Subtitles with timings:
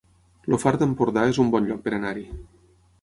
[0.47, 2.25] El Far d'Empordà es un bon lloc per anar-hi